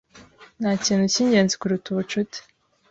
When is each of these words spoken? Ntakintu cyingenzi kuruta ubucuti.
Ntakintu 0.59 1.05
cyingenzi 1.13 1.53
kuruta 1.59 1.87
ubucuti. 1.89 2.39